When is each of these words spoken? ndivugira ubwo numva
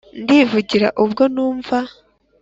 ndivugira 0.23 0.87
ubwo 1.03 1.23
numva 1.33 1.77